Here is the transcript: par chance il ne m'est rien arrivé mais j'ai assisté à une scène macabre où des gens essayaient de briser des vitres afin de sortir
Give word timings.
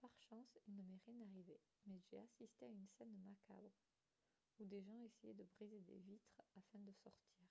par 0.00 0.12
chance 0.30 0.56
il 0.68 0.76
ne 0.76 0.84
m'est 0.84 1.00
rien 1.04 1.20
arrivé 1.20 1.58
mais 1.88 1.98
j'ai 2.08 2.16
assisté 2.20 2.64
à 2.64 2.68
une 2.68 2.86
scène 2.96 3.12
macabre 3.26 3.72
où 4.60 4.66
des 4.66 4.84
gens 4.84 5.00
essayaient 5.00 5.34
de 5.34 5.42
briser 5.58 5.80
des 5.80 5.98
vitres 5.98 6.40
afin 6.56 6.78
de 6.78 6.92
sortir 7.02 7.48